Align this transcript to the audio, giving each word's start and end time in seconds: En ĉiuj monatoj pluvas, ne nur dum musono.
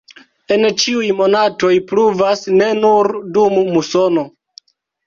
En 0.55 0.63
ĉiuj 0.83 1.09
monatoj 1.19 1.71
pluvas, 1.93 2.43
ne 2.57 2.73
nur 2.81 3.13
dum 3.39 3.63
musono. 3.79 4.31